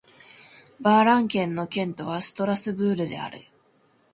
[0.79, 3.41] バ＝ラン県の県都はストラスブールである